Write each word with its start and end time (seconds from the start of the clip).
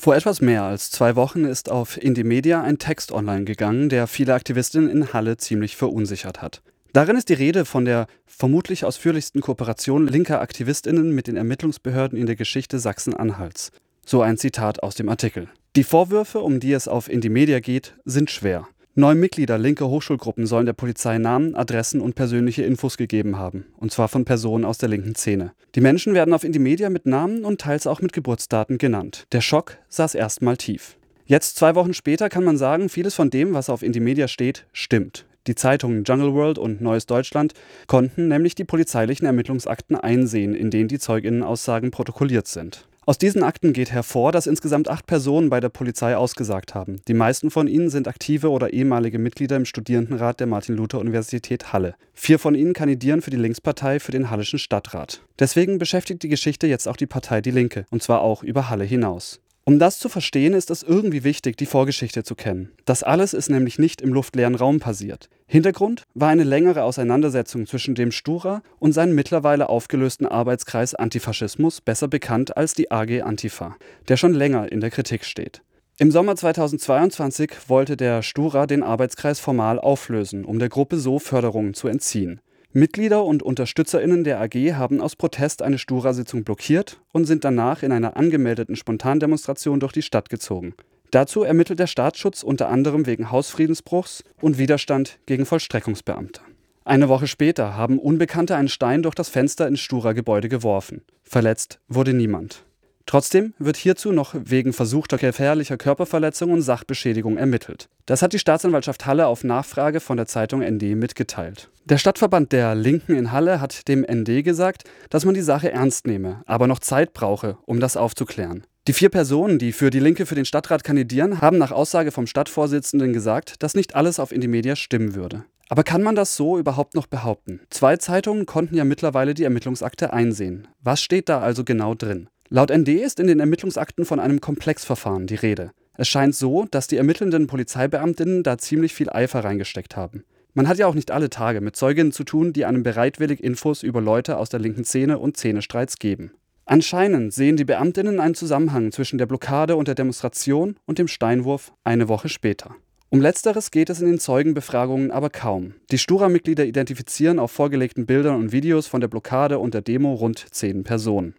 Vor 0.00 0.14
etwas 0.14 0.40
mehr 0.40 0.62
als 0.62 0.92
zwei 0.92 1.16
Wochen 1.16 1.44
ist 1.44 1.68
auf 1.68 2.00
Indymedia 2.00 2.62
ein 2.62 2.78
Text 2.78 3.10
online 3.10 3.44
gegangen, 3.44 3.88
der 3.88 4.06
viele 4.06 4.32
Aktivistinnen 4.32 4.88
in 4.88 5.12
Halle 5.12 5.38
ziemlich 5.38 5.74
verunsichert 5.74 6.40
hat. 6.40 6.62
Darin 6.92 7.16
ist 7.16 7.28
die 7.28 7.34
Rede 7.34 7.64
von 7.64 7.84
der 7.84 8.06
vermutlich 8.24 8.84
ausführlichsten 8.84 9.40
Kooperation 9.40 10.06
linker 10.06 10.40
Aktivistinnen 10.40 11.10
mit 11.16 11.26
den 11.26 11.36
Ermittlungsbehörden 11.36 12.16
in 12.16 12.26
der 12.26 12.36
Geschichte 12.36 12.78
Sachsen-Anhalts. 12.78 13.72
So 14.06 14.22
ein 14.22 14.38
Zitat 14.38 14.84
aus 14.84 14.94
dem 14.94 15.08
Artikel. 15.08 15.48
Die 15.74 15.82
Vorwürfe, 15.82 16.38
um 16.38 16.60
die 16.60 16.72
es 16.74 16.86
auf 16.86 17.10
Indymedia 17.10 17.58
geht, 17.58 17.96
sind 18.04 18.30
schwer. 18.30 18.68
Neun 18.98 19.20
Mitglieder 19.20 19.58
linker 19.58 19.88
Hochschulgruppen 19.88 20.44
sollen 20.44 20.66
der 20.66 20.72
Polizei 20.72 21.18
Namen, 21.18 21.54
Adressen 21.54 22.00
und 22.00 22.16
persönliche 22.16 22.64
Infos 22.64 22.96
gegeben 22.96 23.38
haben, 23.38 23.66
und 23.76 23.92
zwar 23.92 24.08
von 24.08 24.24
Personen 24.24 24.64
aus 24.64 24.78
der 24.78 24.88
linken 24.88 25.14
Szene. 25.14 25.52
Die 25.76 25.80
Menschen 25.80 26.14
werden 26.14 26.34
auf 26.34 26.42
Indymedia 26.42 26.90
mit 26.90 27.06
Namen 27.06 27.44
und 27.44 27.60
teils 27.60 27.86
auch 27.86 28.00
mit 28.00 28.12
Geburtsdaten 28.12 28.76
genannt. 28.76 29.28
Der 29.30 29.40
Schock 29.40 29.78
saß 29.88 30.16
erstmal 30.16 30.56
tief. 30.56 30.96
Jetzt, 31.26 31.54
zwei 31.54 31.76
Wochen 31.76 31.94
später, 31.94 32.28
kann 32.28 32.42
man 32.42 32.56
sagen, 32.56 32.88
vieles 32.88 33.14
von 33.14 33.30
dem, 33.30 33.54
was 33.54 33.70
auf 33.70 33.84
Indymedia 33.84 34.26
steht, 34.26 34.66
stimmt. 34.72 35.26
Die 35.46 35.54
Zeitungen 35.54 36.02
Jungle 36.02 36.34
World 36.34 36.58
und 36.58 36.80
Neues 36.80 37.06
Deutschland 37.06 37.54
konnten 37.86 38.26
nämlich 38.26 38.56
die 38.56 38.64
polizeilichen 38.64 39.26
Ermittlungsakten 39.26 39.94
einsehen, 39.94 40.56
in 40.56 40.72
denen 40.72 40.88
die 40.88 40.98
Zeuginnenaussagen 40.98 41.92
protokolliert 41.92 42.48
sind. 42.48 42.88
Aus 43.08 43.16
diesen 43.16 43.42
Akten 43.42 43.72
geht 43.72 43.90
hervor, 43.90 44.32
dass 44.32 44.46
insgesamt 44.46 44.90
acht 44.90 45.06
Personen 45.06 45.48
bei 45.48 45.60
der 45.60 45.70
Polizei 45.70 46.14
ausgesagt 46.14 46.74
haben. 46.74 47.00
Die 47.08 47.14
meisten 47.14 47.50
von 47.50 47.66
ihnen 47.66 47.88
sind 47.88 48.06
aktive 48.06 48.50
oder 48.50 48.74
ehemalige 48.74 49.18
Mitglieder 49.18 49.56
im 49.56 49.64
Studierendenrat 49.64 50.40
der 50.40 50.46
Martin-Luther-Universität 50.46 51.72
Halle. 51.72 51.94
Vier 52.12 52.38
von 52.38 52.54
ihnen 52.54 52.74
kandidieren 52.74 53.22
für 53.22 53.30
die 53.30 53.38
Linkspartei 53.38 53.98
für 53.98 54.12
den 54.12 54.28
Hallischen 54.28 54.58
Stadtrat. 54.58 55.22
Deswegen 55.38 55.78
beschäftigt 55.78 56.22
die 56.22 56.28
Geschichte 56.28 56.66
jetzt 56.66 56.86
auch 56.86 56.98
die 56.98 57.06
Partei 57.06 57.40
Die 57.40 57.50
Linke, 57.50 57.86
und 57.90 58.02
zwar 58.02 58.20
auch 58.20 58.42
über 58.42 58.68
Halle 58.68 58.84
hinaus. 58.84 59.40
Um 59.68 59.78
das 59.78 59.98
zu 59.98 60.08
verstehen, 60.08 60.54
ist 60.54 60.70
es 60.70 60.82
irgendwie 60.82 61.24
wichtig, 61.24 61.58
die 61.58 61.66
Vorgeschichte 61.66 62.24
zu 62.24 62.34
kennen. 62.34 62.72
Das 62.86 63.02
alles 63.02 63.34
ist 63.34 63.50
nämlich 63.50 63.78
nicht 63.78 64.00
im 64.00 64.14
luftleeren 64.14 64.54
Raum 64.54 64.80
passiert. 64.80 65.28
Hintergrund 65.46 66.04
war 66.14 66.30
eine 66.30 66.44
längere 66.44 66.84
Auseinandersetzung 66.84 67.66
zwischen 67.66 67.94
dem 67.94 68.10
Stura 68.10 68.62
und 68.78 68.92
seinem 68.92 69.14
mittlerweile 69.14 69.68
aufgelösten 69.68 70.24
Arbeitskreis 70.24 70.94
Antifaschismus, 70.94 71.82
besser 71.82 72.08
bekannt 72.08 72.56
als 72.56 72.72
die 72.72 72.90
AG 72.90 73.20
Antifa, 73.20 73.76
der 74.08 74.16
schon 74.16 74.32
länger 74.32 74.72
in 74.72 74.80
der 74.80 74.88
Kritik 74.88 75.26
steht. 75.26 75.60
Im 75.98 76.10
Sommer 76.12 76.34
2022 76.34 77.50
wollte 77.66 77.98
der 77.98 78.22
Stura 78.22 78.66
den 78.66 78.82
Arbeitskreis 78.82 79.38
formal 79.38 79.78
auflösen, 79.78 80.46
um 80.46 80.58
der 80.58 80.70
Gruppe 80.70 80.96
so 80.96 81.18
Förderungen 81.18 81.74
zu 81.74 81.88
entziehen. 81.88 82.40
Mitglieder 82.74 83.24
und 83.24 83.42
UnterstützerInnen 83.42 84.24
der 84.24 84.40
AG 84.40 84.74
haben 84.74 85.00
aus 85.00 85.16
Protest 85.16 85.62
eine 85.62 85.78
Stura-Sitzung 85.78 86.44
blockiert 86.44 87.00
und 87.12 87.24
sind 87.24 87.44
danach 87.44 87.82
in 87.82 87.92
einer 87.92 88.18
angemeldeten 88.18 88.76
Spontandemonstration 88.76 89.80
durch 89.80 89.92
die 89.92 90.02
Stadt 90.02 90.28
gezogen. 90.28 90.74
Dazu 91.10 91.42
ermittelt 91.42 91.78
der 91.78 91.86
Staatsschutz 91.86 92.42
unter 92.42 92.68
anderem 92.68 93.06
wegen 93.06 93.30
Hausfriedensbruchs 93.30 94.22
und 94.42 94.58
Widerstand 94.58 95.18
gegen 95.24 95.46
Vollstreckungsbeamte. 95.46 96.42
Eine 96.84 97.08
Woche 97.08 97.26
später 97.26 97.74
haben 97.74 97.98
Unbekannte 97.98 98.54
einen 98.56 98.68
Stein 98.68 99.02
durch 99.02 99.14
das 99.14 99.30
Fenster 99.30 99.66
ins 99.66 99.80
Stura-Gebäude 99.80 100.50
geworfen. 100.50 101.02
Verletzt 101.22 101.80
wurde 101.88 102.12
niemand. 102.12 102.66
Trotzdem 103.08 103.54
wird 103.58 103.78
hierzu 103.78 104.12
noch 104.12 104.34
wegen 104.34 104.74
versuchter 104.74 105.16
gefährlicher 105.16 105.78
Körperverletzung 105.78 106.52
und 106.52 106.60
Sachbeschädigung 106.60 107.38
ermittelt. 107.38 107.88
Das 108.04 108.20
hat 108.20 108.34
die 108.34 108.38
Staatsanwaltschaft 108.38 109.06
Halle 109.06 109.28
auf 109.28 109.44
Nachfrage 109.44 110.00
von 110.00 110.18
der 110.18 110.26
Zeitung 110.26 110.60
ND 110.60 110.94
mitgeteilt. 110.94 111.70
Der 111.86 111.96
Stadtverband 111.96 112.52
der 112.52 112.74
Linken 112.74 113.14
in 113.14 113.32
Halle 113.32 113.62
hat 113.62 113.88
dem 113.88 114.04
ND 114.06 114.44
gesagt, 114.44 114.84
dass 115.08 115.24
man 115.24 115.32
die 115.32 115.40
Sache 115.40 115.72
ernst 115.72 116.06
nehme, 116.06 116.42
aber 116.44 116.66
noch 116.66 116.80
Zeit 116.80 117.14
brauche, 117.14 117.56
um 117.64 117.80
das 117.80 117.96
aufzuklären. 117.96 118.66
Die 118.86 118.92
vier 118.92 119.08
Personen, 119.08 119.58
die 119.58 119.72
für 119.72 119.88
die 119.88 120.00
Linke 120.00 120.26
für 120.26 120.34
den 120.34 120.44
Stadtrat 120.44 120.84
kandidieren, 120.84 121.40
haben 121.40 121.56
nach 121.56 121.72
Aussage 121.72 122.10
vom 122.10 122.26
Stadtvorsitzenden 122.26 123.14
gesagt, 123.14 123.62
dass 123.62 123.74
nicht 123.74 123.94
alles 123.94 124.20
auf 124.20 124.32
Indymedia 124.32 124.76
stimmen 124.76 125.14
würde. 125.14 125.46
Aber 125.70 125.82
kann 125.82 126.02
man 126.02 126.14
das 126.14 126.36
so 126.36 126.58
überhaupt 126.58 126.94
noch 126.94 127.06
behaupten? 127.06 127.60
Zwei 127.70 127.96
Zeitungen 127.96 128.46
konnten 128.46 128.74
ja 128.74 128.84
mittlerweile 128.84 129.34
die 129.34 129.44
Ermittlungsakte 129.44 130.12
einsehen. 130.12 130.68
Was 130.82 131.02
steht 131.02 131.28
da 131.28 131.40
also 131.40 131.64
genau 131.64 131.94
drin? 131.94 132.28
Laut 132.50 132.70
ND 132.70 132.88
ist 132.88 133.20
in 133.20 133.26
den 133.26 133.40
Ermittlungsakten 133.40 134.06
von 134.06 134.20
einem 134.20 134.40
Komplexverfahren 134.40 135.26
die 135.26 135.34
Rede. 135.34 135.72
Es 135.98 136.08
scheint 136.08 136.34
so, 136.34 136.64
dass 136.70 136.86
die 136.86 136.96
ermittelnden 136.96 137.46
Polizeibeamtinnen 137.46 138.42
da 138.42 138.56
ziemlich 138.56 138.94
viel 138.94 139.10
Eifer 139.10 139.44
reingesteckt 139.44 139.96
haben. 139.96 140.24
Man 140.54 140.66
hat 140.66 140.78
ja 140.78 140.86
auch 140.86 140.94
nicht 140.94 141.10
alle 141.10 141.28
Tage 141.28 141.60
mit 141.60 141.76
Zeuginnen 141.76 142.10
zu 142.10 142.24
tun, 142.24 142.54
die 142.54 142.64
einem 142.64 142.82
bereitwillig 142.82 143.44
Infos 143.44 143.82
über 143.82 144.00
Leute 144.00 144.38
aus 144.38 144.48
der 144.48 144.60
linken 144.60 144.84
Szene 144.84 145.18
und 145.18 145.36
Szenestreits 145.36 145.98
geben. 145.98 146.32
Anscheinend 146.64 147.34
sehen 147.34 147.56
die 147.56 147.66
Beamtinnen 147.66 148.18
einen 148.18 148.34
Zusammenhang 148.34 148.92
zwischen 148.92 149.18
der 149.18 149.26
Blockade 149.26 149.76
und 149.76 149.86
der 149.86 149.94
Demonstration 149.94 150.76
und 150.86 150.98
dem 150.98 151.08
Steinwurf 151.08 151.72
eine 151.84 152.08
Woche 152.08 152.30
später. 152.30 152.74
Um 153.10 153.20
letzteres 153.20 153.70
geht 153.70 153.90
es 153.90 154.00
in 154.00 154.06
den 154.06 154.18
Zeugenbefragungen 154.18 155.10
aber 155.10 155.28
kaum. 155.28 155.74
Die 155.90 155.98
Stura-Mitglieder 155.98 156.64
identifizieren 156.64 157.38
auf 157.38 157.50
vorgelegten 157.50 158.06
Bildern 158.06 158.36
und 158.36 158.52
Videos 158.52 158.86
von 158.86 159.02
der 159.02 159.08
Blockade 159.08 159.58
und 159.58 159.74
der 159.74 159.82
Demo 159.82 160.14
rund 160.14 160.46
zehn 160.50 160.82
Personen. 160.82 161.34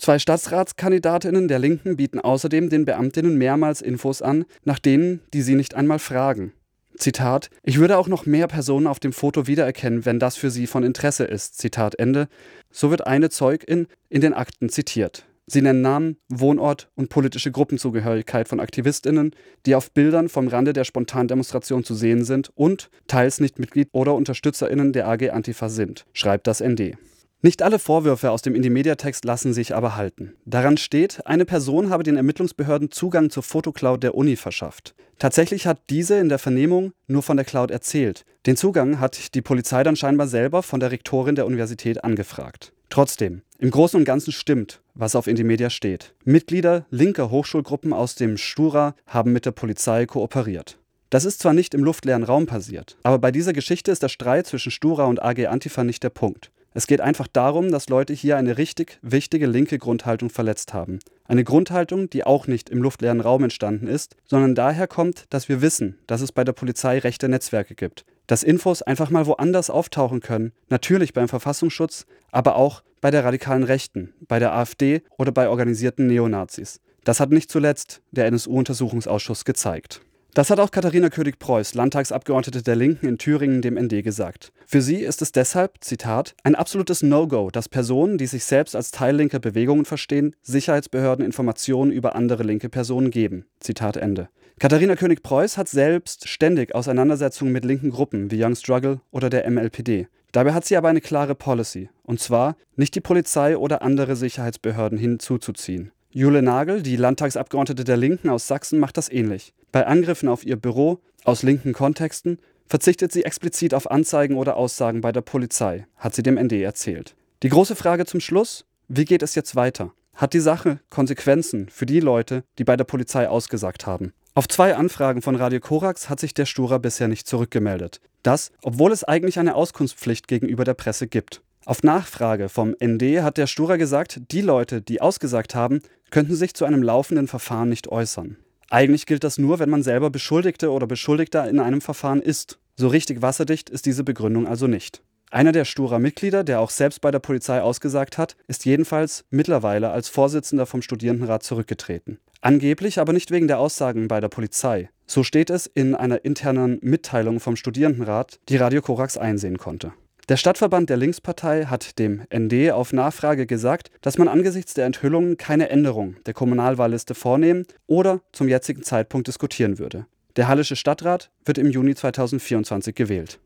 Zwei 0.00 0.18
Stadtratskandidatinnen 0.18 1.46
der 1.46 1.58
Linken 1.58 1.98
bieten 1.98 2.20
außerdem 2.20 2.70
den 2.70 2.86
Beamtinnen 2.86 3.36
mehrmals 3.36 3.82
Infos 3.82 4.22
an, 4.22 4.46
nach 4.64 4.78
denen, 4.78 5.20
die 5.34 5.42
sie 5.42 5.54
nicht 5.54 5.74
einmal 5.74 5.98
fragen. 5.98 6.54
Zitat: 6.96 7.50
Ich 7.62 7.78
würde 7.78 7.98
auch 7.98 8.08
noch 8.08 8.24
mehr 8.24 8.46
Personen 8.46 8.86
auf 8.86 8.98
dem 8.98 9.12
Foto 9.12 9.46
wiedererkennen, 9.46 10.06
wenn 10.06 10.18
das 10.18 10.36
für 10.36 10.50
sie 10.50 10.66
von 10.66 10.84
Interesse 10.84 11.24
ist. 11.24 11.58
Zitat 11.58 11.98
Ende. 11.98 12.28
So 12.70 12.90
wird 12.90 13.06
eine 13.06 13.28
Zeugin 13.28 13.88
in 14.08 14.22
den 14.22 14.32
Akten 14.32 14.70
zitiert. 14.70 15.26
Sie 15.46 15.60
nennen 15.60 15.82
Namen, 15.82 16.16
Wohnort 16.30 16.88
und 16.94 17.10
politische 17.10 17.52
Gruppenzugehörigkeit 17.52 18.48
von 18.48 18.58
Aktivistinnen, 18.58 19.32
die 19.66 19.74
auf 19.74 19.90
Bildern 19.90 20.30
vom 20.30 20.48
Rande 20.48 20.72
der 20.72 20.84
Spontandemonstration 20.84 21.84
zu 21.84 21.94
sehen 21.94 22.24
sind 22.24 22.50
und 22.54 22.88
teils 23.06 23.38
nicht 23.38 23.58
Mitglied 23.58 23.88
oder 23.92 24.14
Unterstützerinnen 24.14 24.94
der 24.94 25.08
AG 25.08 25.28
Antifa 25.28 25.68
sind, 25.68 26.06
schreibt 26.14 26.46
das 26.46 26.62
ND. 26.62 26.96
Nicht 27.42 27.62
alle 27.62 27.78
Vorwürfe 27.78 28.30
aus 28.30 28.42
dem 28.42 28.54
Indymedia-Text 28.54 29.24
lassen 29.24 29.54
sich 29.54 29.74
aber 29.74 29.96
halten. 29.96 30.34
Daran 30.44 30.76
steht, 30.76 31.26
eine 31.26 31.46
Person 31.46 31.88
habe 31.88 32.02
den 32.02 32.16
Ermittlungsbehörden 32.16 32.90
Zugang 32.90 33.30
zur 33.30 33.42
Fotocloud 33.42 34.02
der 34.02 34.14
Uni 34.14 34.36
verschafft. 34.36 34.94
Tatsächlich 35.18 35.66
hat 35.66 35.80
diese 35.88 36.18
in 36.18 36.28
der 36.28 36.38
Vernehmung 36.38 36.92
nur 37.06 37.22
von 37.22 37.38
der 37.38 37.46
Cloud 37.46 37.70
erzählt. 37.70 38.26
Den 38.44 38.58
Zugang 38.58 39.00
hat 39.00 39.34
die 39.34 39.40
Polizei 39.40 39.82
dann 39.82 39.96
scheinbar 39.96 40.28
selber 40.28 40.62
von 40.62 40.80
der 40.80 40.90
Rektorin 40.90 41.34
der 41.34 41.46
Universität 41.46 42.04
angefragt. 42.04 42.74
Trotzdem, 42.90 43.40
im 43.58 43.70
Großen 43.70 43.98
und 43.98 44.04
Ganzen 44.04 44.32
stimmt, 44.32 44.82
was 44.94 45.16
auf 45.16 45.26
Indymedia 45.26 45.70
steht. 45.70 46.14
Mitglieder 46.24 46.84
linker 46.90 47.30
Hochschulgruppen 47.30 47.94
aus 47.94 48.16
dem 48.16 48.36
Stura 48.36 48.94
haben 49.06 49.32
mit 49.32 49.46
der 49.46 49.52
Polizei 49.52 50.04
kooperiert. 50.04 50.78
Das 51.08 51.24
ist 51.24 51.40
zwar 51.40 51.54
nicht 51.54 51.72
im 51.72 51.84
luftleeren 51.84 52.22
Raum 52.22 52.46
passiert, 52.46 52.98
aber 53.02 53.18
bei 53.18 53.32
dieser 53.32 53.52
Geschichte 53.52 53.90
ist 53.90 54.02
der 54.02 54.08
Streit 54.08 54.46
zwischen 54.46 54.70
Stura 54.70 55.06
und 55.06 55.22
AG 55.22 55.46
Antifa 55.46 55.84
nicht 55.84 56.02
der 56.02 56.10
Punkt. 56.10 56.50
Es 56.72 56.86
geht 56.86 57.00
einfach 57.00 57.26
darum, 57.26 57.72
dass 57.72 57.88
Leute 57.88 58.12
hier 58.12 58.36
eine 58.36 58.56
richtig 58.56 58.98
wichtige 59.02 59.46
linke 59.46 59.78
Grundhaltung 59.78 60.30
verletzt 60.30 60.72
haben. 60.72 61.00
Eine 61.24 61.42
Grundhaltung, 61.42 62.08
die 62.08 62.24
auch 62.24 62.46
nicht 62.46 62.70
im 62.70 62.80
luftleeren 62.82 63.20
Raum 63.20 63.42
entstanden 63.44 63.88
ist, 63.88 64.16
sondern 64.24 64.54
daher 64.54 64.86
kommt, 64.86 65.24
dass 65.30 65.48
wir 65.48 65.62
wissen, 65.62 65.98
dass 66.06 66.20
es 66.20 66.30
bei 66.30 66.44
der 66.44 66.52
Polizei 66.52 66.98
rechte 66.98 67.28
Netzwerke 67.28 67.74
gibt. 67.74 68.04
Dass 68.28 68.44
Infos 68.44 68.82
einfach 68.82 69.10
mal 69.10 69.26
woanders 69.26 69.70
auftauchen 69.70 70.20
können, 70.20 70.52
natürlich 70.68 71.12
beim 71.12 71.28
Verfassungsschutz, 71.28 72.06
aber 72.30 72.54
auch 72.54 72.82
bei 73.00 73.10
der 73.10 73.24
radikalen 73.24 73.64
Rechten, 73.64 74.14
bei 74.28 74.38
der 74.38 74.54
AfD 74.54 75.02
oder 75.18 75.32
bei 75.32 75.48
organisierten 75.48 76.06
Neonazis. 76.06 76.80
Das 77.02 77.18
hat 77.18 77.30
nicht 77.30 77.50
zuletzt 77.50 78.02
der 78.12 78.26
NSU-Untersuchungsausschuss 78.26 79.44
gezeigt. 79.44 80.02
Das 80.32 80.48
hat 80.48 80.60
auch 80.60 80.70
Katharina 80.70 81.10
König-Preuß, 81.10 81.74
Landtagsabgeordnete 81.74 82.62
der 82.62 82.76
Linken 82.76 83.08
in 83.08 83.18
Thüringen, 83.18 83.62
dem 83.62 83.74
ND 83.74 84.04
gesagt. 84.04 84.52
Für 84.64 84.80
sie 84.80 84.96
ist 84.96 85.22
es 85.22 85.32
deshalb, 85.32 85.78
Zitat, 85.80 86.36
ein 86.44 86.54
absolutes 86.54 87.02
No-Go, 87.02 87.50
dass 87.50 87.68
Personen, 87.68 88.16
die 88.16 88.26
sich 88.26 88.44
selbst 88.44 88.76
als 88.76 88.92
Teil 88.92 89.16
linker 89.16 89.40
Bewegungen 89.40 89.84
verstehen, 89.84 90.36
Sicherheitsbehörden 90.42 91.24
Informationen 91.24 91.90
über 91.90 92.14
andere 92.14 92.44
linke 92.44 92.68
Personen 92.68 93.10
geben. 93.10 93.46
Zitat 93.58 93.96
Ende. 93.96 94.28
Katharina 94.60 94.94
König-Preuß 94.94 95.56
hat 95.56 95.68
selbst 95.68 96.28
ständig 96.28 96.74
Auseinandersetzungen 96.74 97.52
mit 97.52 97.64
linken 97.64 97.90
Gruppen 97.90 98.30
wie 98.30 98.44
Young 98.44 98.54
Struggle 98.54 99.00
oder 99.10 99.30
der 99.30 99.50
MLPD. 99.50 100.06
Dabei 100.32 100.52
hat 100.52 100.64
sie 100.64 100.76
aber 100.76 100.88
eine 100.88 101.00
klare 101.00 101.34
Policy, 101.34 101.88
und 102.04 102.20
zwar 102.20 102.56
nicht 102.76 102.94
die 102.94 103.00
Polizei 103.00 103.56
oder 103.56 103.82
andere 103.82 104.14
Sicherheitsbehörden 104.14 104.96
hinzuzuziehen. 104.96 105.90
Jule 106.12 106.42
Nagel, 106.42 106.82
die 106.82 106.96
Landtagsabgeordnete 106.96 107.84
der 107.84 107.96
Linken 107.96 108.30
aus 108.30 108.48
Sachsen, 108.48 108.80
macht 108.80 108.96
das 108.96 109.08
ähnlich. 109.08 109.54
Bei 109.70 109.86
Angriffen 109.86 110.28
auf 110.28 110.44
ihr 110.44 110.56
Büro 110.56 110.98
aus 111.22 111.44
linken 111.44 111.72
Kontexten 111.72 112.40
verzichtet 112.66 113.12
sie 113.12 113.24
explizit 113.24 113.74
auf 113.74 113.88
Anzeigen 113.88 114.34
oder 114.34 114.56
Aussagen 114.56 115.02
bei 115.02 115.12
der 115.12 115.20
Polizei, 115.20 115.86
hat 115.94 116.16
sie 116.16 116.24
dem 116.24 116.34
ND 116.34 116.54
erzählt. 116.54 117.14
Die 117.44 117.48
große 117.48 117.76
Frage 117.76 118.06
zum 118.06 118.18
Schluss, 118.18 118.64
wie 118.88 119.04
geht 119.04 119.22
es 119.22 119.36
jetzt 119.36 119.54
weiter? 119.54 119.92
Hat 120.16 120.34
die 120.34 120.40
Sache 120.40 120.80
Konsequenzen 120.90 121.68
für 121.68 121.86
die 121.86 122.00
Leute, 122.00 122.42
die 122.58 122.64
bei 122.64 122.76
der 122.76 122.84
Polizei 122.84 123.28
ausgesagt 123.28 123.86
haben? 123.86 124.12
Auf 124.34 124.48
zwei 124.48 124.74
Anfragen 124.74 125.22
von 125.22 125.36
Radio 125.36 125.60
Korax 125.60 126.08
hat 126.08 126.18
sich 126.18 126.34
der 126.34 126.46
Stura 126.46 126.78
bisher 126.78 127.06
nicht 127.06 127.28
zurückgemeldet. 127.28 128.00
Das, 128.24 128.50
obwohl 128.62 128.90
es 128.90 129.04
eigentlich 129.04 129.38
eine 129.38 129.54
Auskunftspflicht 129.54 130.26
gegenüber 130.26 130.64
der 130.64 130.74
Presse 130.74 131.06
gibt. 131.06 131.40
Auf 131.66 131.82
Nachfrage 131.82 132.48
vom 132.48 132.74
ND 132.82 133.22
hat 133.22 133.36
der 133.36 133.46
Stura 133.46 133.76
gesagt, 133.76 134.20
die 134.30 134.40
Leute, 134.40 134.80
die 134.80 135.02
ausgesagt 135.02 135.54
haben, 135.54 135.82
könnten 136.10 136.34
sich 136.34 136.54
zu 136.54 136.64
einem 136.64 136.82
laufenden 136.82 137.28
Verfahren 137.28 137.68
nicht 137.68 137.88
äußern. 137.88 138.38
Eigentlich 138.70 139.04
gilt 139.04 139.24
das 139.24 139.36
nur, 139.36 139.58
wenn 139.58 139.68
man 139.68 139.82
selber 139.82 140.10
Beschuldigte 140.10 140.70
oder 140.70 140.86
Beschuldigter 140.86 141.48
in 141.48 141.60
einem 141.60 141.80
Verfahren 141.80 142.22
ist. 142.22 142.58
So 142.76 142.88
richtig 142.88 143.20
wasserdicht 143.20 143.68
ist 143.68 143.84
diese 143.84 144.04
Begründung 144.04 144.46
also 144.46 144.68
nicht. 144.68 145.02
Einer 145.30 145.52
der 145.52 145.64
Stura-Mitglieder, 145.64 146.44
der 146.44 146.60
auch 146.60 146.70
selbst 146.70 147.02
bei 147.02 147.10
der 147.10 147.18
Polizei 147.18 147.60
ausgesagt 147.60 148.16
hat, 148.16 148.36
ist 148.48 148.64
jedenfalls 148.64 149.24
mittlerweile 149.30 149.90
als 149.90 150.08
Vorsitzender 150.08 150.66
vom 150.66 150.82
Studierendenrat 150.82 151.42
zurückgetreten. 151.42 152.18
Angeblich 152.40 152.98
aber 152.98 153.12
nicht 153.12 153.30
wegen 153.30 153.48
der 153.48 153.58
Aussagen 153.58 154.08
bei 154.08 154.20
der 154.20 154.28
Polizei. 154.28 154.88
So 155.06 155.22
steht 155.22 155.50
es 155.50 155.66
in 155.66 155.94
einer 155.94 156.24
internen 156.24 156.78
Mitteilung 156.80 157.38
vom 157.38 157.54
Studierendenrat, 157.54 158.40
die 158.48 158.56
Radio 158.56 158.80
Korax 158.80 159.18
einsehen 159.18 159.58
konnte. 159.58 159.92
Der 160.30 160.36
Stadtverband 160.36 160.88
der 160.88 160.96
Linkspartei 160.96 161.64
hat 161.64 161.98
dem 161.98 162.22
ND 162.32 162.70
auf 162.70 162.92
Nachfrage 162.92 163.46
gesagt, 163.46 163.90
dass 164.00 164.16
man 164.16 164.28
angesichts 164.28 164.74
der 164.74 164.86
Enthüllungen 164.86 165.36
keine 165.36 165.70
Änderung 165.70 166.22
der 166.24 166.34
Kommunalwahlliste 166.34 167.16
vornehmen 167.16 167.66
oder 167.88 168.20
zum 168.30 168.46
jetzigen 168.46 168.84
Zeitpunkt 168.84 169.26
diskutieren 169.26 169.80
würde. 169.80 170.06
Der 170.36 170.46
Hallische 170.46 170.76
Stadtrat 170.76 171.32
wird 171.44 171.58
im 171.58 171.68
Juni 171.68 171.96
2024 171.96 172.94
gewählt 172.94 173.40